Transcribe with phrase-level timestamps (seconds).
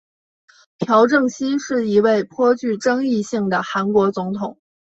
[0.79, 4.57] 朴正熙是一位颇具争议性的韩国总统。